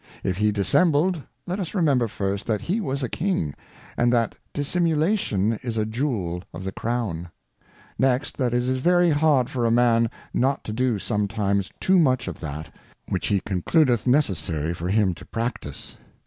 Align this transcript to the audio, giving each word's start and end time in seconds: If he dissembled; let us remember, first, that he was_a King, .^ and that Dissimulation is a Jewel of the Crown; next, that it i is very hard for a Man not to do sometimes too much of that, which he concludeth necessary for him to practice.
If 0.23 0.37
he 0.37 0.51
dissembled; 0.51 1.21
let 1.45 1.59
us 1.59 1.75
remember, 1.75 2.07
first, 2.07 2.47
that 2.47 2.61
he 2.61 2.81
was_a 2.81 3.11
King, 3.11 3.49
.^ 3.11 3.49
and 3.95 4.11
that 4.11 4.33
Dissimulation 4.51 5.59
is 5.61 5.77
a 5.77 5.85
Jewel 5.85 6.41
of 6.55 6.63
the 6.63 6.71
Crown; 6.71 7.29
next, 7.99 8.35
that 8.37 8.51
it 8.51 8.57
i 8.63 8.65
is 8.65 8.69
very 8.79 9.11
hard 9.11 9.47
for 9.47 9.63
a 9.63 9.69
Man 9.69 10.09
not 10.33 10.63
to 10.63 10.73
do 10.73 10.97
sometimes 10.97 11.69
too 11.79 11.99
much 11.99 12.27
of 12.27 12.39
that, 12.39 12.73
which 13.09 13.27
he 13.27 13.41
concludeth 13.41 14.07
necessary 14.07 14.73
for 14.73 14.89
him 14.89 15.13
to 15.13 15.23
practice. 15.25 15.97